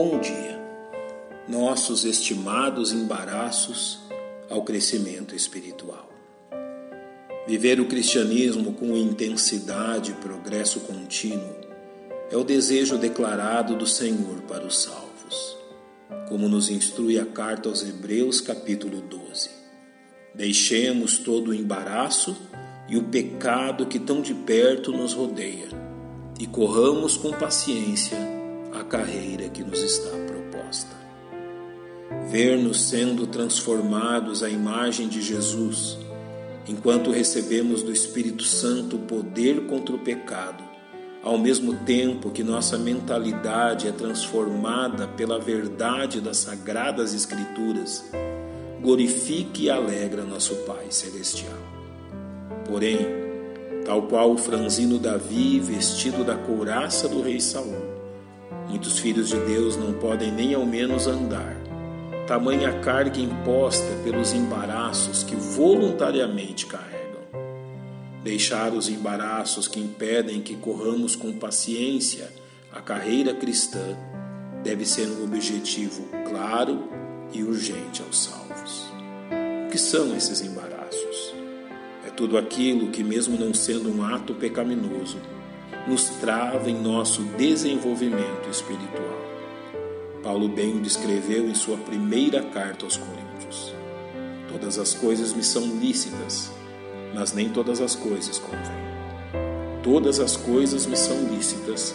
[0.00, 0.56] Bom dia.
[1.48, 3.98] Nossos estimados embaraços
[4.48, 6.08] ao crescimento espiritual.
[7.48, 11.52] Viver o cristianismo com intensidade e progresso contínuo
[12.30, 15.58] é o desejo declarado do Senhor para os salvos,
[16.28, 19.50] como nos instrui a carta aos Hebreus, capítulo 12.
[20.32, 22.36] Deixemos todo o embaraço
[22.88, 25.66] e o pecado que tão de perto nos rodeia
[26.38, 28.37] e corramos com paciência
[28.72, 30.96] a carreira que nos está proposta.
[32.30, 35.98] Ver-nos sendo transformados à imagem de Jesus,
[36.66, 40.62] enquanto recebemos do Espírito Santo o poder contra o pecado,
[41.22, 48.04] ao mesmo tempo que nossa mentalidade é transformada pela verdade das sagradas Escrituras,
[48.80, 51.58] glorifique e alegra nosso Pai Celestial.
[52.66, 52.98] Porém,
[53.84, 57.97] tal qual o franzino Davi vestido da couraça do rei Saul,
[58.68, 61.56] Muitos filhos de Deus não podem nem ao menos andar.
[62.26, 67.22] Tamanha carga imposta pelos embaraços que voluntariamente carregam.
[68.22, 72.30] Deixar os embaraços que impedem que corramos com paciência
[72.70, 73.96] a carreira cristã
[74.62, 76.84] deve ser um objetivo claro
[77.32, 78.92] e urgente aos salvos.
[79.66, 81.34] O que são esses embaraços?
[82.06, 85.18] É tudo aquilo que, mesmo não sendo um ato pecaminoso,
[85.88, 89.18] nos trava em nosso desenvolvimento espiritual.
[90.22, 93.72] Paulo bem o descreveu em sua primeira carta aos Coríntios.
[94.52, 96.52] Todas as coisas me são lícitas,
[97.14, 98.88] mas nem todas as coisas convêm.
[99.82, 101.94] Todas as coisas me são lícitas,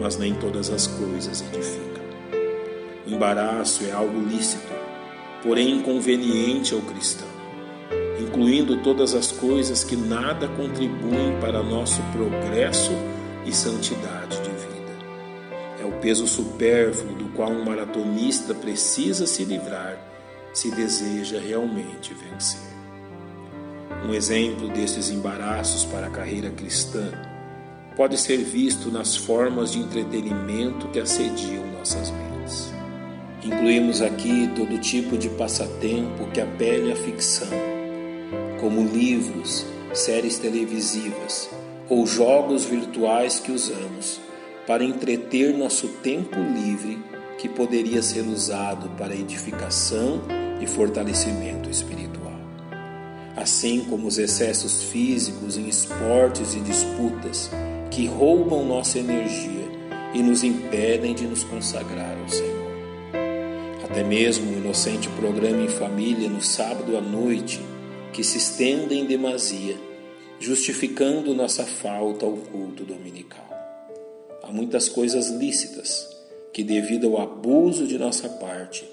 [0.00, 2.04] mas nem todas as coisas edificam.
[3.06, 4.72] O embaraço é algo lícito,
[5.42, 7.36] porém inconveniente ao cristão
[8.18, 12.92] incluindo todas as coisas que nada contribuem para nosso progresso
[13.46, 14.76] e santidade de vida.
[15.80, 19.98] É o peso supérfluo do qual um maratonista precisa se livrar
[20.52, 22.74] se deseja realmente vencer.
[24.04, 27.12] Um exemplo desses embaraços para a carreira cristã
[27.94, 32.72] pode ser visto nas formas de entretenimento que assediam nossas mentes.
[33.42, 37.48] Incluímos aqui todo tipo de passatempo que apele à ficção
[38.60, 41.50] como livros, séries televisivas
[41.88, 44.20] ou jogos virtuais que usamos
[44.66, 46.98] para entreter nosso tempo livre
[47.38, 50.22] que poderia ser usado para edificação
[50.60, 52.34] e fortalecimento espiritual.
[53.36, 57.50] Assim como os excessos físicos em esportes e disputas
[57.90, 59.66] que roubam nossa energia
[60.14, 62.56] e nos impedem de nos consagrar ao Senhor.
[63.84, 67.60] Até mesmo o inocente programa em família no sábado à noite
[68.12, 69.76] que se estendem em demasia,
[70.38, 73.46] justificando nossa falta ao culto dominical.
[74.42, 76.08] Há muitas coisas lícitas
[76.52, 78.88] que, devido ao abuso de nossa parte,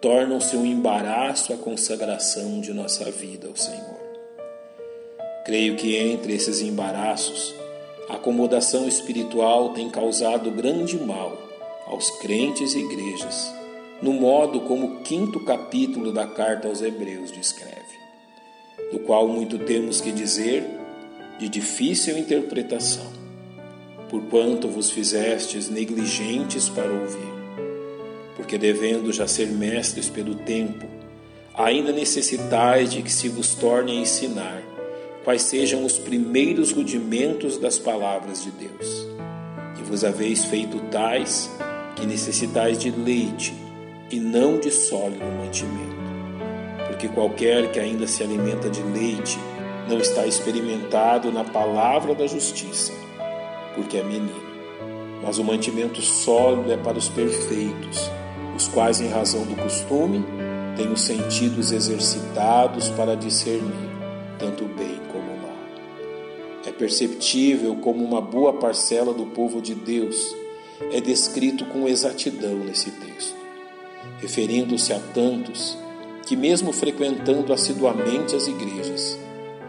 [0.00, 4.06] tornam-se um embaraço à consagração de nossa vida ao Senhor.
[5.44, 7.54] Creio que entre esses embaraços,
[8.08, 11.36] a acomodação espiritual tem causado grande mal
[11.86, 13.52] aos crentes e igrejas,
[14.00, 17.86] no modo como o quinto capítulo da carta aos Hebreus descreve
[18.90, 20.64] do qual muito temos que dizer,
[21.38, 23.06] de difícil interpretação,
[24.08, 27.36] porquanto vos fizestes negligentes para ouvir.
[28.36, 30.86] Porque devendo já ser mestres pelo tempo,
[31.54, 34.62] ainda necessitais de que se vos torne a ensinar
[35.24, 39.06] quais sejam os primeiros rudimentos das palavras de Deus.
[39.78, 41.50] E vos haveis feito tais
[41.96, 43.54] que necessitais de leite
[44.10, 46.06] e não de sólido mantimento
[46.96, 49.38] porque qualquer que ainda se alimenta de leite
[49.88, 52.92] não está experimentado na palavra da justiça,
[53.74, 54.46] porque é menino.
[55.22, 58.10] Mas o mantimento sólido é para os perfeitos,
[58.56, 60.24] os quais, em razão do costume,
[60.76, 63.90] têm os sentidos exercitados para discernir
[64.38, 65.56] tanto o bem como o mal.
[66.66, 70.34] É perceptível como uma boa parcela do povo de Deus
[70.92, 73.36] é descrito com exatidão nesse texto,
[74.20, 75.78] referindo-se a tantos
[76.26, 79.18] que, mesmo frequentando assiduamente as igrejas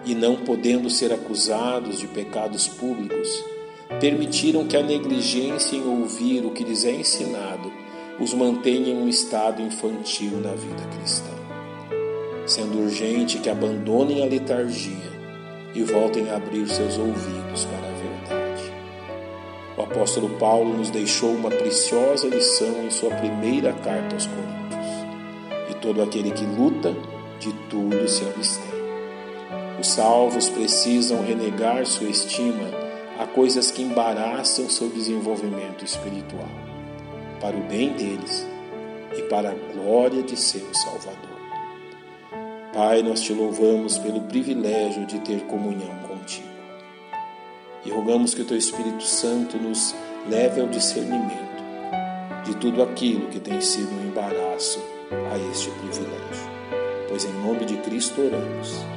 [0.07, 3.44] e não podendo ser acusados de pecados públicos,
[4.00, 7.71] permitiram que a negligência em ouvir o que lhes é ensinado
[8.19, 11.30] os mantenha em um estado infantil na vida cristã.
[12.45, 15.12] Sendo urgente que abandonem a letargia
[15.75, 18.74] e voltem a abrir seus ouvidos para a verdade.
[19.77, 24.57] O apóstolo Paulo nos deixou uma preciosa lição em sua primeira carta aos Coríntios
[25.81, 26.94] todo aquele que luta,
[27.39, 28.66] de tudo se abstém.
[29.79, 32.71] Os salvos precisam renegar sua estima
[33.19, 36.50] a coisas que embaraçam seu desenvolvimento espiritual.
[37.39, 38.47] para o bem deles
[39.15, 41.38] e para a glória de seu Salvador.
[42.74, 46.47] Pai, nós te louvamos pelo privilégio de ter comunhão contigo.
[47.85, 49.94] E rogamos que o teu Espírito Santo nos
[50.27, 51.63] leve ao discernimento
[52.44, 54.79] de tudo aquilo que tem sido um embaraço
[55.31, 56.50] a este privilégio.
[57.07, 58.96] Pois em nome de Cristo oramos.